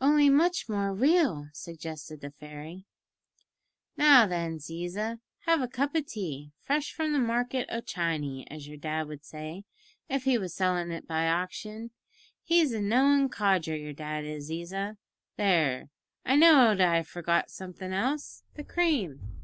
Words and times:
"Only 0.00 0.30
much 0.30 0.68
more 0.68 0.94
real," 0.94 1.48
suggested 1.52 2.20
the 2.20 2.30
fairy. 2.30 2.86
"Now, 3.96 4.24
then, 4.24 4.58
Ziza, 4.58 5.18
have 5.46 5.60
a 5.62 5.66
cup 5.66 5.96
o' 5.96 6.00
tea, 6.00 6.52
fresh 6.62 6.92
from 6.92 7.12
the 7.12 7.18
market 7.18 7.66
o' 7.72 7.80
Chiny, 7.80 8.48
as 8.48 8.68
your 8.68 8.76
dad 8.76 9.08
would 9.08 9.24
say, 9.24 9.64
if 10.08 10.22
he 10.22 10.38
was 10.38 10.54
sellin' 10.54 10.92
it 10.92 11.08
by 11.08 11.26
auction. 11.26 11.90
He's 12.44 12.72
a 12.72 12.80
knowin' 12.80 13.30
codger 13.30 13.74
your 13.74 13.94
dad 13.94 14.24
is, 14.24 14.48
Ziza. 14.48 14.96
There. 15.36 15.90
I 16.24 16.36
knowed 16.36 16.80
I 16.80 17.02
forgot 17.02 17.50
somethin' 17.50 17.92
else 17.92 18.44
the 18.54 18.62
cream!" 18.62 19.42